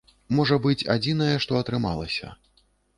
Можа 0.39 0.57
быць, 0.65 0.87
адзінае, 0.95 1.29
што 1.47 1.63
атрымалася. 1.63 2.37